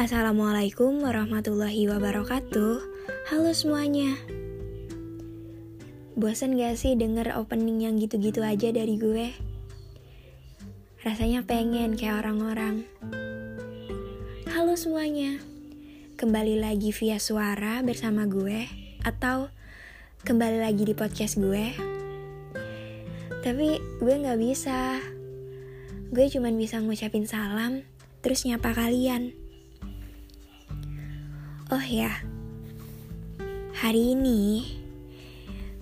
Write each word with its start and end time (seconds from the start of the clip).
Assalamualaikum 0.00 1.04
warahmatullahi 1.04 1.84
wabarakatuh. 1.84 2.76
Halo 3.28 3.52
semuanya. 3.52 4.16
Bosan 6.16 6.56
gak 6.56 6.80
sih 6.80 6.96
denger 6.96 7.36
opening 7.36 7.84
yang 7.84 8.00
gitu-gitu 8.00 8.40
aja 8.40 8.72
dari 8.72 8.96
gue? 8.96 9.28
Rasanya 11.04 11.44
pengen 11.44 12.00
kayak 12.00 12.24
orang-orang. 12.24 12.88
Halo 14.48 14.72
semuanya. 14.72 15.36
Kembali 16.16 16.56
lagi 16.56 16.96
via 16.96 17.20
suara 17.20 17.84
bersama 17.84 18.24
gue 18.24 18.72
Atau 19.04 19.52
kembali 20.24 20.64
lagi 20.64 20.88
di 20.88 20.96
podcast 20.96 21.36
gue. 21.36 21.76
Tapi 23.44 23.68
gue 24.00 24.14
gak 24.16 24.40
bisa. 24.40 24.96
Gue 26.08 26.32
cuman 26.32 26.56
bisa 26.56 26.80
ngucapin 26.80 27.28
salam 27.28 27.84
Terus 28.24 28.48
nyapa 28.48 28.72
kalian 28.72 29.39
Oh 31.70 31.86
ya, 31.86 32.10
hari 33.78 34.18
ini 34.18 34.66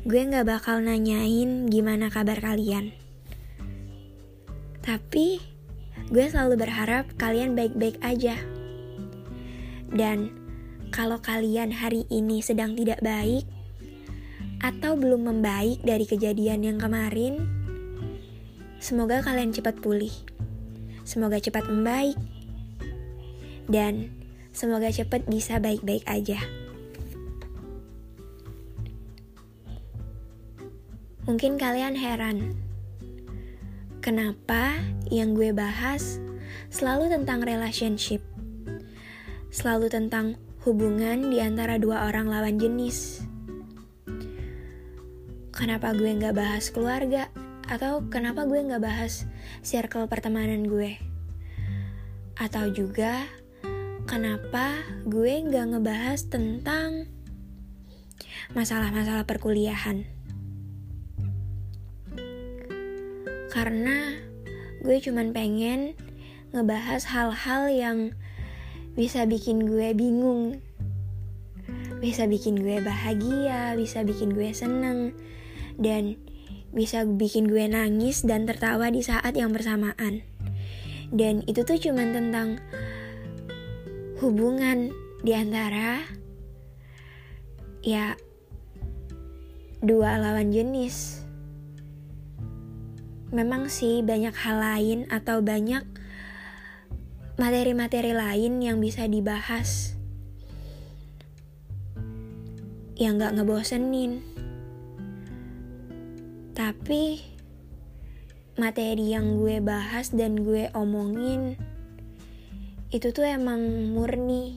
gue 0.05 0.21
gak 0.21 0.45
bakal 0.45 0.85
nanyain 0.85 1.65
gimana 1.65 2.13
kabar 2.13 2.45
kalian. 2.45 2.93
Tapi 4.85 5.41
gue 6.13 6.25
selalu 6.29 6.61
berharap 6.61 7.09
kalian 7.17 7.57
baik-baik 7.57 7.97
aja. 8.05 8.37
Dan 9.89 10.29
kalau 10.93 11.25
kalian 11.25 11.73
hari 11.73 12.05
ini 12.13 12.45
sedang 12.45 12.77
tidak 12.77 13.01
baik 13.01 13.49
atau 14.61 14.93
belum 14.93 15.25
membaik 15.25 15.81
dari 15.89 16.05
kejadian 16.05 16.69
yang 16.69 16.77
kemarin, 16.77 17.49
semoga 18.77 19.25
kalian 19.25 19.57
cepat 19.57 19.81
pulih. 19.81 20.13
Semoga 21.09 21.41
cepat 21.41 21.65
membaik. 21.65 22.21
Dan 23.73 24.18
Semoga 24.59 24.91
cepat 24.91 25.23
bisa 25.31 25.63
baik-baik 25.63 26.03
aja. 26.11 26.43
Mungkin 31.31 31.55
kalian 31.55 31.95
heran, 31.95 32.59
kenapa 34.03 34.83
yang 35.15 35.39
gue 35.39 35.55
bahas 35.55 36.19
selalu 36.75 37.07
tentang 37.07 37.47
relationship, 37.47 38.19
selalu 39.55 39.95
tentang 39.95 40.35
hubungan 40.67 41.31
di 41.31 41.39
antara 41.39 41.79
dua 41.79 42.11
orang 42.11 42.27
lawan 42.27 42.59
jenis. 42.59 43.23
Kenapa 45.55 45.95
gue 45.95 46.19
nggak 46.19 46.35
bahas 46.35 46.75
keluarga? 46.75 47.31
Atau 47.71 48.11
kenapa 48.11 48.43
gue 48.43 48.59
nggak 48.59 48.83
bahas 48.83 49.23
circle 49.63 50.11
pertemanan 50.11 50.67
gue? 50.67 50.99
Atau 52.35 52.75
juga 52.75 53.23
kenapa 54.09 54.81
gue 55.05 55.45
nggak 55.45 55.77
ngebahas 55.77 56.33
tentang 56.33 57.05
masalah-masalah 58.57 59.29
perkuliahan. 59.29 60.09
Karena 63.53 64.17
gue 64.81 64.97
cuman 65.05 65.37
pengen 65.37 65.93
ngebahas 66.57 67.05
hal-hal 67.13 67.69
yang 67.69 67.99
bisa 68.97 69.29
bikin 69.29 69.69
gue 69.69 69.93
bingung. 69.93 70.65
Bisa 72.01 72.25
bikin 72.25 72.65
gue 72.65 72.81
bahagia, 72.81 73.77
bisa 73.77 74.09
bikin 74.09 74.33
gue 74.33 74.57
seneng, 74.57 75.13
dan 75.77 76.17
bisa 76.73 77.05
bikin 77.05 77.45
gue 77.45 77.69
nangis 77.69 78.25
dan 78.25 78.49
tertawa 78.49 78.89
di 78.89 79.05
saat 79.05 79.37
yang 79.37 79.53
bersamaan. 79.53 80.25
Dan 81.13 81.45
itu 81.45 81.61
tuh 81.65 81.77
cuman 81.77 82.17
tentang 82.17 82.57
hubungan 84.19 84.91
di 85.23 85.31
antara 85.31 86.03
ya 87.87 88.19
dua 89.79 90.19
lawan 90.19 90.51
jenis. 90.51 91.23
Memang 93.31 93.71
sih 93.71 94.03
banyak 94.03 94.35
hal 94.35 94.57
lain 94.59 94.99
atau 95.07 95.39
banyak 95.39 95.85
materi-materi 97.39 98.11
lain 98.11 98.59
yang 98.59 98.83
bisa 98.83 99.07
dibahas 99.07 99.95
yang 102.99 103.23
gak 103.23 103.39
ngebosenin. 103.39 104.19
Tapi 106.59 107.23
materi 108.59 109.15
yang 109.15 109.39
gue 109.39 109.63
bahas 109.63 110.11
dan 110.11 110.43
gue 110.43 110.67
omongin 110.75 111.55
itu 112.89 113.13
tuh 113.13 113.29
emang 113.29 113.61
murni 113.93 114.57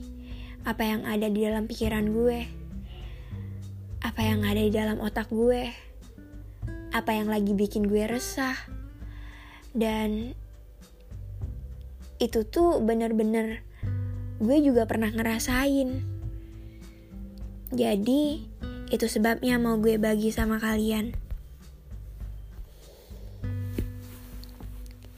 apa 0.64 0.88
yang 0.88 1.04
ada 1.04 1.28
di 1.28 1.44
dalam 1.44 1.68
pikiran 1.68 2.16
gue, 2.16 2.48
apa 4.00 4.22
yang 4.24 4.48
ada 4.48 4.62
di 4.62 4.72
dalam 4.72 5.04
otak 5.04 5.28
gue, 5.28 5.68
apa 6.96 7.12
yang 7.12 7.28
lagi 7.28 7.52
bikin 7.52 7.90
gue 7.90 8.08
resah, 8.08 8.56
dan 9.76 10.32
itu 12.22 12.46
tuh 12.46 12.80
bener-bener 12.80 13.66
gue 14.40 14.58
juga 14.62 14.86
pernah 14.86 15.10
ngerasain. 15.10 16.02
Jadi, 17.72 18.24
itu 18.92 19.06
sebabnya 19.08 19.56
mau 19.58 19.80
gue 19.80 19.96
bagi 19.96 20.30
sama 20.30 20.60
kalian. 20.60 21.16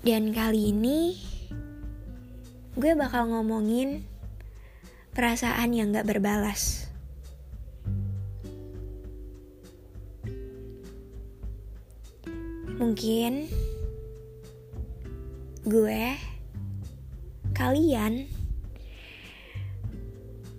Dan 0.04 0.36
kali 0.36 0.76
ini 0.76 1.33
gue 2.74 2.98
bakal 2.98 3.30
ngomongin 3.30 4.02
perasaan 5.14 5.78
yang 5.78 5.94
gak 5.94 6.10
berbalas. 6.10 6.90
Mungkin 12.82 13.46
gue, 15.70 16.06
kalian, 17.54 18.26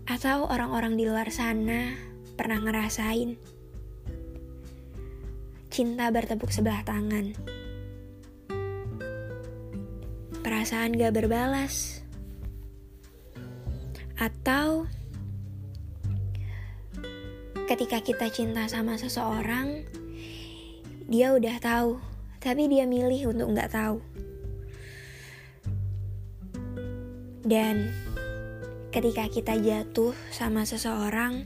atau 0.07 0.47
orang-orang 0.47 0.95
di 0.95 1.05
luar 1.11 1.35
sana 1.35 1.99
pernah 2.39 2.63
ngerasain 2.63 3.35
cinta 5.75 6.07
bertepuk 6.15 6.55
sebelah 6.55 6.87
tangan. 6.87 7.35
Perasaan 10.47 10.95
gak 10.95 11.19
berbalas 11.19 12.04
atau 14.15 14.87
ketika 17.67 17.99
kita 18.05 18.31
cinta 18.31 18.69
sama 18.71 18.95
seseorang, 19.01 19.83
dia 21.09 21.35
udah 21.35 21.57
tahu, 21.59 21.99
tapi 22.39 22.69
dia 22.69 22.87
milih 22.87 23.35
untuk 23.35 23.51
nggak 23.51 23.73
tahu. 23.73 23.99
Dan 27.45 27.93
ketika 28.89 29.29
kita 29.29 29.59
jatuh 29.61 30.17
sama 30.33 30.65
seseorang, 30.65 31.45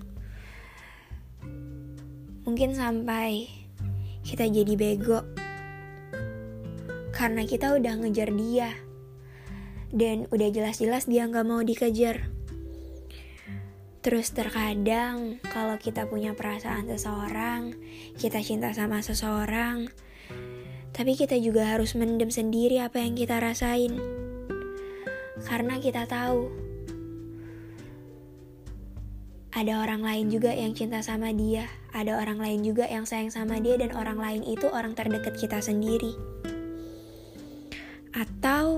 mungkin 2.46 2.76
sampai 2.76 3.50
kita 4.22 4.44
jadi 4.46 4.74
bego 4.76 5.24
karena 7.18 7.42
kita 7.42 7.74
udah 7.74 7.98
ngejar 7.98 8.30
dia 8.30 8.70
dan 9.90 10.30
udah 10.30 10.48
jelas-jelas 10.54 11.10
dia 11.10 11.26
nggak 11.26 11.46
mau 11.48 11.64
dikejar. 11.66 12.37
Terus 13.98 14.30
terkadang 14.30 15.42
kalau 15.50 15.74
kita 15.74 16.06
punya 16.06 16.30
perasaan 16.30 16.86
seseorang, 16.86 17.74
kita 18.14 18.38
cinta 18.46 18.70
sama 18.70 19.02
seseorang, 19.02 19.90
tapi 20.94 21.18
kita 21.18 21.34
juga 21.42 21.66
harus 21.66 21.98
mendem 21.98 22.30
sendiri 22.30 22.78
apa 22.78 23.02
yang 23.02 23.18
kita 23.18 23.42
rasain. 23.42 23.98
Karena 25.42 25.82
kita 25.82 26.06
tahu 26.06 26.68
ada 29.58 29.82
orang 29.82 30.06
lain 30.06 30.30
juga 30.30 30.54
yang 30.54 30.70
cinta 30.78 31.02
sama 31.02 31.34
dia, 31.34 31.66
ada 31.90 32.22
orang 32.22 32.38
lain 32.38 32.62
juga 32.62 32.86
yang 32.86 33.02
sayang 33.02 33.34
sama 33.34 33.58
dia 33.58 33.74
dan 33.74 33.90
orang 33.98 34.14
lain 34.22 34.42
itu 34.46 34.70
orang 34.70 34.94
terdekat 34.94 35.34
kita 35.34 35.58
sendiri. 35.58 36.14
Atau 38.14 38.77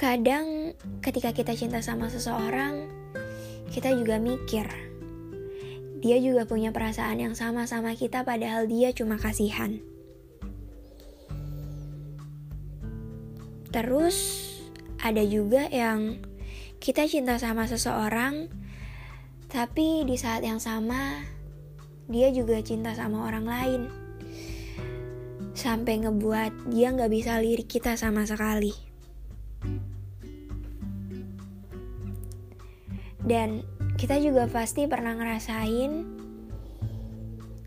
Kadang 0.00 0.72
ketika 1.04 1.36
kita 1.36 1.52
cinta 1.52 1.84
sama 1.84 2.08
seseorang, 2.08 2.88
kita 3.68 3.92
juga 3.92 4.16
mikir. 4.16 4.64
Dia 6.00 6.16
juga 6.24 6.48
punya 6.48 6.72
perasaan 6.72 7.20
yang 7.20 7.36
sama 7.36 7.68
sama 7.68 7.92
kita 7.92 8.24
padahal 8.24 8.64
dia 8.64 8.96
cuma 8.96 9.20
kasihan. 9.20 9.76
Terus 13.68 14.16
ada 15.04 15.20
juga 15.20 15.68
yang 15.68 16.16
kita 16.80 17.04
cinta 17.04 17.36
sama 17.36 17.68
seseorang, 17.68 18.48
tapi 19.52 20.08
di 20.08 20.16
saat 20.16 20.40
yang 20.40 20.64
sama 20.64 21.28
dia 22.08 22.32
juga 22.32 22.56
cinta 22.64 22.96
sama 22.96 23.28
orang 23.28 23.44
lain. 23.44 23.82
Sampai 25.52 26.00
ngebuat 26.00 26.72
dia 26.72 26.88
nggak 26.88 27.12
bisa 27.12 27.36
lirik 27.36 27.68
kita 27.68 28.00
sama 28.00 28.24
sekali. 28.24 28.89
Dan 33.30 33.62
kita 33.94 34.18
juga 34.18 34.50
pasti 34.50 34.90
pernah 34.90 35.14
ngerasain 35.14 36.18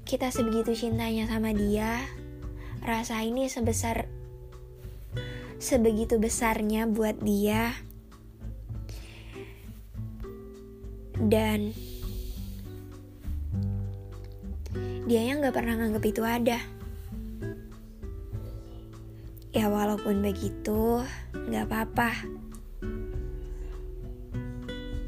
kita 0.04 0.28
sebegitu 0.28 0.76
cintanya 0.76 1.24
sama 1.32 1.56
dia, 1.56 2.04
rasa 2.84 3.24
ini 3.24 3.48
sebesar 3.48 4.12
sebegitu 5.64 6.20
besarnya 6.20 6.84
buat 6.84 7.16
dia. 7.24 7.72
Dan 11.16 11.72
dia 15.08 15.22
yang 15.32 15.40
gak 15.40 15.56
pernah 15.56 15.80
nganggep 15.80 16.04
itu 16.12 16.28
ada. 16.28 16.60
Ya 19.56 19.72
walaupun 19.72 20.20
begitu, 20.20 21.08
gak 21.32 21.72
apa-apa 21.72 22.44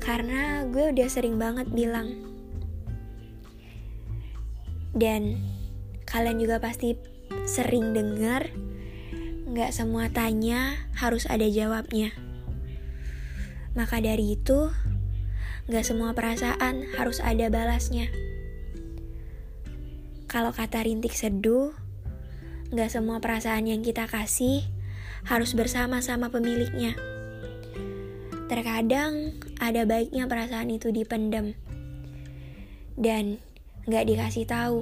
karena 0.05 0.69
gue 0.69 0.93
udah 0.93 1.09
sering 1.09 1.41
banget 1.41 1.65
bilang. 1.73 2.13
Dan 4.93 5.41
kalian 6.05 6.37
juga 6.37 6.61
pasti 6.61 6.93
sering 7.49 7.91
dengar, 7.91 8.53
nggak 9.49 9.73
semua 9.73 10.07
tanya 10.13 10.77
harus 10.93 11.25
ada 11.25 11.49
jawabnya. 11.49 12.13
Maka 13.73 13.99
dari 13.99 14.37
itu, 14.37 14.71
nggak 15.67 15.83
semua 15.83 16.13
perasaan 16.13 16.85
harus 16.95 17.17
ada 17.19 17.49
balasnya. 17.49 18.07
Kalau 20.29 20.53
kata 20.53 20.85
rintik 20.85 21.17
seduh, 21.17 21.73
nggak 22.71 22.93
semua 22.93 23.17
perasaan 23.17 23.67
yang 23.67 23.81
kita 23.81 24.05
kasih 24.05 24.63
harus 25.25 25.57
bersama-sama 25.57 26.29
pemiliknya. 26.29 26.93
Terkadang 28.45 29.33
ada 29.59 29.87
baiknya 29.87 30.27
perasaan 30.27 30.71
itu 30.71 30.91
dipendam 30.91 31.55
dan 32.95 33.39
gak 33.87 34.07
dikasih 34.07 34.45
tahu. 34.47 34.81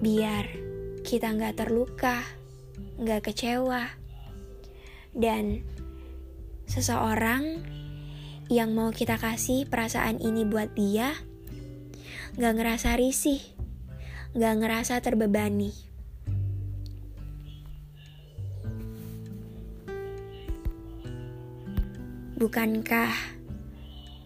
Biar 0.00 0.44
kita 1.02 1.32
gak 1.36 1.62
terluka, 1.64 2.20
gak 3.00 3.30
kecewa, 3.30 3.88
dan 5.16 5.64
seseorang 6.68 7.64
yang 8.52 8.76
mau 8.76 8.92
kita 8.94 9.18
kasih 9.18 9.66
perasaan 9.66 10.22
ini 10.22 10.46
buat 10.46 10.74
dia 10.76 11.16
gak 12.36 12.54
ngerasa 12.60 13.00
risih, 13.00 13.40
gak 14.36 14.60
ngerasa 14.60 15.00
terbebani. 15.00 15.85
Bukankah 22.36 23.16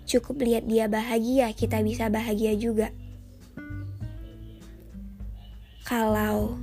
cukup 0.03 0.43
lihat 0.43 0.67
dia 0.67 0.91
bahagia, 0.91 1.55
kita 1.55 1.79
bisa 1.87 2.11
bahagia 2.11 2.59
juga? 2.59 2.91
Kalau 5.87 6.59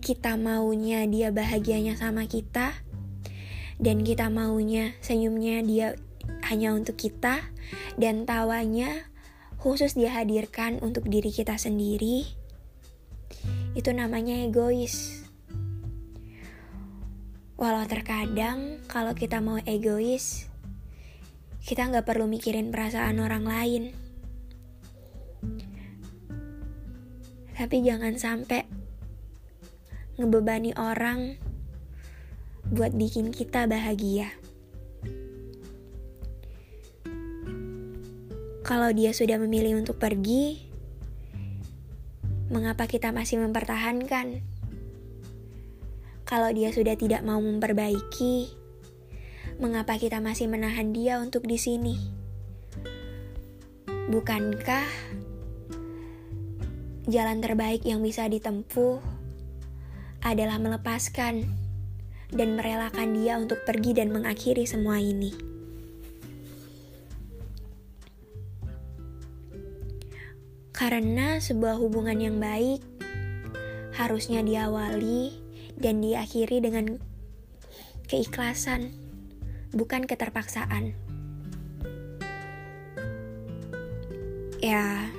kita 0.00 0.40
maunya 0.40 1.04
dia 1.04 1.28
bahagianya 1.28 2.00
sama 2.00 2.24
kita, 2.24 2.72
dan 3.76 4.00
kita 4.00 4.32
maunya 4.32 4.96
senyumnya 5.04 5.60
dia 5.60 5.92
hanya 6.48 6.72
untuk 6.72 6.96
kita, 6.96 7.44
dan 8.00 8.24
tawanya 8.24 9.12
khusus 9.60 9.92
dihadirkan 9.92 10.80
untuk 10.80 11.04
diri 11.04 11.28
kita 11.28 11.60
sendiri, 11.60 12.24
itu 13.76 13.90
namanya 13.92 14.40
egois. 14.40 15.20
Walau 17.60 17.84
terkadang 17.84 18.80
kalau 18.88 19.12
kita 19.12 19.38
mau 19.44 19.60
egois, 19.68 20.51
kita 21.62 21.86
nggak 21.86 22.02
perlu 22.02 22.26
mikirin 22.26 22.74
perasaan 22.74 23.22
orang 23.22 23.46
lain. 23.46 23.82
Tapi 27.54 27.76
jangan 27.86 28.18
sampai 28.18 28.66
ngebebani 30.18 30.74
orang 30.74 31.38
buat 32.66 32.90
bikin 32.90 33.30
kita 33.30 33.70
bahagia. 33.70 34.34
Kalau 38.66 38.90
dia 38.90 39.14
sudah 39.14 39.38
memilih 39.38 39.78
untuk 39.78 40.02
pergi, 40.02 40.66
mengapa 42.50 42.90
kita 42.90 43.14
masih 43.14 43.38
mempertahankan? 43.38 44.42
Kalau 46.26 46.50
dia 46.50 46.72
sudah 46.72 46.96
tidak 46.96 47.20
mau 47.22 47.38
memperbaiki, 47.38 48.61
mengapa 49.62 49.94
kita 49.94 50.18
masih 50.18 50.50
menahan 50.50 50.90
dia 50.90 51.22
untuk 51.22 51.46
di 51.46 51.54
sini? 51.54 51.94
Bukankah 54.10 54.82
jalan 57.06 57.38
terbaik 57.38 57.86
yang 57.86 58.02
bisa 58.02 58.26
ditempuh 58.26 58.98
adalah 60.26 60.58
melepaskan 60.58 61.46
dan 62.34 62.58
merelakan 62.58 63.14
dia 63.14 63.38
untuk 63.38 63.62
pergi 63.62 63.94
dan 63.94 64.10
mengakhiri 64.10 64.66
semua 64.66 64.98
ini? 64.98 65.30
Karena 70.74 71.38
sebuah 71.38 71.78
hubungan 71.78 72.18
yang 72.18 72.42
baik 72.42 72.82
harusnya 73.94 74.42
diawali 74.42 75.38
dan 75.78 76.02
diakhiri 76.02 76.58
dengan 76.58 76.98
keikhlasan 78.10 79.01
bukan 79.72 80.04
keterpaksaan. 80.04 80.92
Ya, 84.62 85.10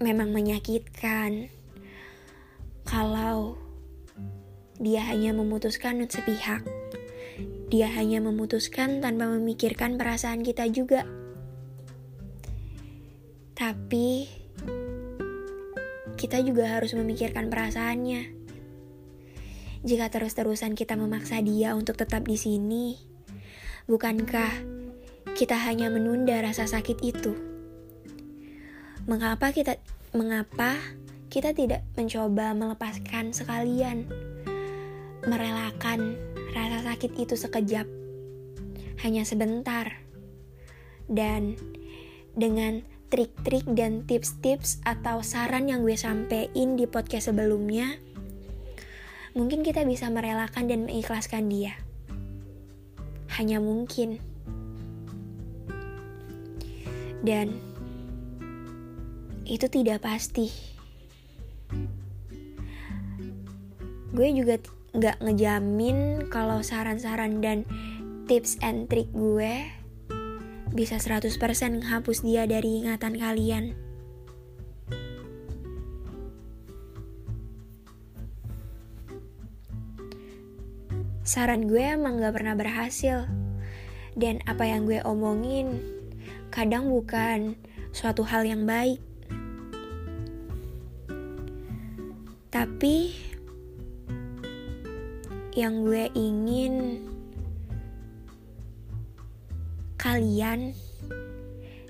memang 0.00 0.32
menyakitkan 0.32 1.52
kalau 2.88 3.60
dia 4.80 5.04
hanya 5.04 5.34
memutuskan 5.34 6.00
sepihak. 6.06 6.64
Dia 7.68 7.92
hanya 7.92 8.24
memutuskan 8.24 9.04
tanpa 9.04 9.28
memikirkan 9.28 10.00
perasaan 10.00 10.40
kita 10.40 10.64
juga. 10.72 11.04
Tapi 13.52 14.24
kita 16.16 16.40
juga 16.40 16.78
harus 16.78 16.96
memikirkan 16.96 17.52
perasaannya. 17.52 18.38
Jika 19.86 20.10
terus-terusan 20.10 20.74
kita 20.74 20.98
memaksa 20.98 21.38
dia 21.44 21.78
untuk 21.78 21.94
tetap 21.94 22.26
di 22.26 22.34
sini, 22.34 23.07
Bukankah 23.88 24.52
kita 25.32 25.56
hanya 25.64 25.88
menunda 25.88 26.36
rasa 26.44 26.68
sakit 26.68 27.00
itu? 27.00 27.32
Mengapa 29.08 29.48
kita 29.48 29.80
mengapa 30.12 30.76
kita 31.32 31.56
tidak 31.56 31.88
mencoba 31.96 32.52
melepaskan 32.52 33.32
sekalian? 33.32 34.04
Merelakan 35.24 36.20
rasa 36.52 36.84
sakit 36.84 37.16
itu 37.16 37.32
sekejap. 37.32 37.88
Hanya 39.00 39.24
sebentar. 39.24 40.04
Dan 41.08 41.56
dengan 42.36 42.84
trik-trik 43.08 43.64
dan 43.72 44.04
tips-tips 44.04 44.84
atau 44.84 45.24
saran 45.24 45.64
yang 45.64 45.80
gue 45.80 45.96
sampein 45.96 46.76
di 46.76 46.84
podcast 46.84 47.32
sebelumnya, 47.32 47.96
mungkin 49.32 49.64
kita 49.64 49.80
bisa 49.88 50.12
merelakan 50.12 50.68
dan 50.68 50.84
mengikhlaskan 50.84 51.48
dia 51.48 51.87
hanya 53.38 53.62
mungkin. 53.62 54.18
Dan 57.22 57.54
itu 59.46 59.66
tidak 59.70 60.04
pasti. 60.04 60.50
Gue 64.12 64.28
juga 64.34 64.58
nggak 64.92 65.22
ngejamin 65.22 66.28
kalau 66.28 66.60
saran-saran 66.60 67.38
dan 67.38 67.62
tips 68.26 68.58
and 68.60 68.90
trick 68.90 69.08
gue 69.14 69.70
bisa 70.74 71.00
100% 71.00 71.32
menghapus 71.80 72.26
dia 72.26 72.44
dari 72.44 72.84
ingatan 72.84 73.16
kalian. 73.16 73.87
Saran 81.28 81.68
gue 81.68 81.84
emang 81.84 82.24
gak 82.24 82.40
pernah 82.40 82.56
berhasil. 82.56 83.28
Dan 84.16 84.40
apa 84.48 84.64
yang 84.64 84.88
gue 84.88 85.04
omongin 85.04 85.76
kadang 86.48 86.88
bukan 86.88 87.52
suatu 87.92 88.24
hal 88.24 88.48
yang 88.48 88.64
baik. 88.64 88.96
Tapi 92.48 93.12
yang 95.52 95.84
gue 95.84 96.08
ingin 96.16 97.04
kalian 100.00 100.72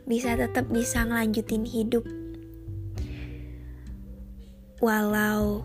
bisa 0.03 0.35
tetap 0.35 0.67
bisa 0.67 1.07
ngelanjutin 1.07 1.63
hidup. 1.63 2.03
Walau 4.83 5.63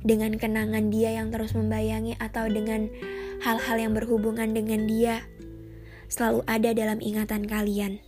dengan 0.00 0.36
kenangan 0.36 0.88
dia 0.88 1.16
yang 1.16 1.28
terus 1.28 1.52
membayangi 1.52 2.16
atau 2.16 2.48
dengan 2.48 2.88
hal-hal 3.44 3.76
yang 3.76 3.92
berhubungan 3.92 4.52
dengan 4.52 4.84
dia. 4.88 5.24
selalu 6.10 6.42
ada 6.50 6.74
dalam 6.74 6.98
ingatan 6.98 7.46
kalian. 7.46 8.02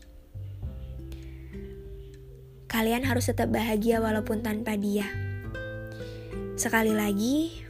Kalian 2.67 3.07
harus 3.07 3.31
tetap 3.31 3.47
bahagia 3.55 4.03
walaupun 4.03 4.43
tanpa 4.43 4.75
dia. 4.75 5.07
Sekali 6.59 6.91
lagi, 6.91 7.63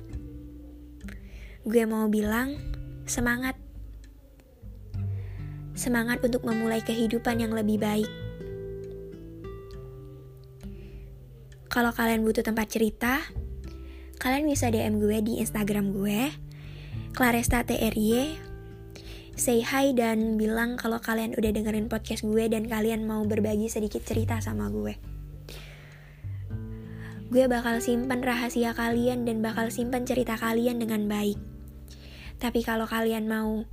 gue 1.69 1.85
mau 1.85 2.09
bilang 2.09 2.57
semangat. 3.05 3.61
Semangat 5.77 6.25
untuk 6.25 6.49
memulai 6.49 6.81
kehidupan 6.81 7.45
yang 7.45 7.53
lebih 7.53 7.77
baik. 7.77 8.09
Kalau 11.69 11.93
kalian 11.93 12.25
butuh 12.25 12.45
tempat 12.45 12.73
cerita, 12.73 13.21
kalian 14.23 14.47
bisa 14.47 14.71
DM 14.71 15.03
gue 15.03 15.19
di 15.19 15.43
Instagram 15.43 15.99
gue, 15.99 16.31
Claresta 17.11 17.67
TRY. 17.67 18.39
Say 19.35 19.67
hi 19.67 19.91
dan 19.91 20.39
bilang 20.39 20.79
kalau 20.79 21.03
kalian 21.03 21.35
udah 21.35 21.51
dengerin 21.51 21.91
podcast 21.91 22.23
gue 22.23 22.47
dan 22.47 22.71
kalian 22.71 23.03
mau 23.03 23.27
berbagi 23.27 23.67
sedikit 23.67 24.07
cerita 24.07 24.39
sama 24.39 24.71
gue. 24.71 24.95
Gue 27.35 27.51
bakal 27.51 27.83
simpan 27.83 28.23
rahasia 28.23 28.71
kalian 28.79 29.27
dan 29.27 29.43
bakal 29.43 29.75
simpan 29.75 30.07
cerita 30.07 30.39
kalian 30.39 30.79
dengan 30.79 31.11
baik. 31.11 31.43
Tapi 32.39 32.63
kalau 32.63 32.87
kalian 32.87 33.27
mau 33.27 33.67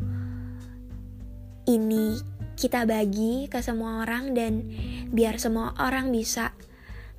ini 1.70 2.18
kita 2.58 2.90
bagi 2.90 3.46
ke 3.46 3.62
semua 3.62 4.02
orang 4.02 4.34
dan 4.34 4.66
biar 5.14 5.38
semua 5.38 5.78
orang 5.78 6.10
bisa 6.10 6.58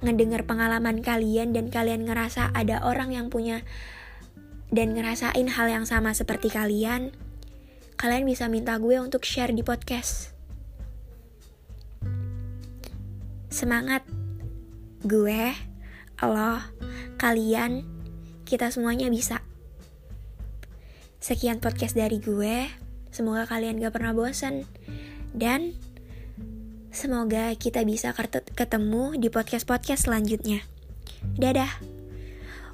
ngedengar 0.00 0.49
pengalaman 0.49 1.04
kalian 1.04 1.52
dan 1.52 1.69
kalian 1.69 2.09
ngerasa 2.09 2.52
ada 2.57 2.80
orang 2.85 3.12
yang 3.12 3.28
punya 3.28 3.64
dan 4.71 4.95
ngerasain 4.95 5.50
hal 5.50 5.66
yang 5.66 5.85
sama 5.85 6.14
seperti 6.14 6.47
kalian, 6.49 7.11
kalian 7.99 8.23
bisa 8.23 8.47
minta 8.47 8.78
gue 8.78 8.97
untuk 9.02 9.26
share 9.26 9.50
di 9.50 9.66
podcast. 9.66 10.30
Semangat! 13.50 14.07
Gue, 15.02 15.50
lo, 16.23 16.54
kalian, 17.19 17.83
kita 18.47 18.71
semuanya 18.71 19.11
bisa. 19.11 19.42
Sekian 21.19 21.59
podcast 21.59 21.99
dari 21.99 22.23
gue, 22.23 22.71
semoga 23.11 23.50
kalian 23.50 23.83
gak 23.83 23.99
pernah 23.99 24.14
bosan. 24.14 24.64
Dan 25.35 25.75
Semoga 26.90 27.54
kita 27.54 27.87
bisa 27.87 28.11
ketemu 28.59 29.14
di 29.14 29.30
podcast-podcast 29.30 30.11
selanjutnya. 30.11 30.66
Dadah. 31.38 31.70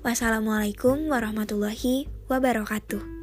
Wassalamualaikum 0.01 1.13
warahmatullahi 1.13 2.09
wabarakatuh. 2.31 3.16